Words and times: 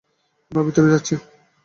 আমরা 0.51 0.61
ভেতরে 0.67 0.87
যাচ্ছি। 0.93 1.15